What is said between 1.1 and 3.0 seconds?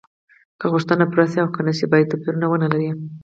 پوره شي او که نشي باید توپیر ونلري.